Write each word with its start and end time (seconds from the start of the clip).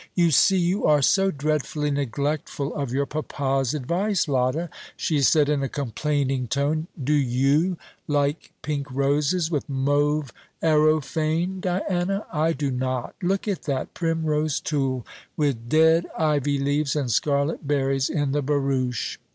"You 0.15 0.31
see, 0.31 0.57
you 0.57 0.87
are 0.87 1.03
so 1.03 1.29
dreadfully 1.29 1.91
neglectful 1.91 2.73
of 2.73 2.91
your 2.91 3.05
papa's 3.05 3.75
advice, 3.75 4.27
Lotta," 4.27 4.71
she 4.97 5.21
said, 5.21 5.47
in 5.47 5.61
a 5.61 5.69
complaining 5.69 6.47
tone. 6.47 6.87
"Do 7.03 7.13
you 7.13 7.77
like 8.07 8.51
pink 8.63 8.89
roses 8.91 9.51
with 9.51 9.69
mauve 9.69 10.33
areophane, 10.63 11.59
Diana? 11.61 12.25
I 12.33 12.51
do 12.51 12.71
not. 12.71 13.13
Look 13.21 13.47
at 13.47 13.61
that 13.65 13.93
primrose 13.93 14.59
tulle, 14.59 15.05
with 15.37 15.69
dead 15.69 16.07
ivy 16.17 16.57
leaves 16.57 16.95
and 16.95 17.11
scarlet 17.11 17.67
berries, 17.67 18.09
in 18.09 18.31
the 18.31 18.41
barouche. 18.41 19.19